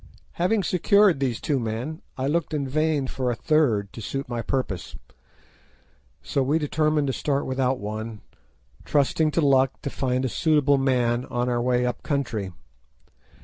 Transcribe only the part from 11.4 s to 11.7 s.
our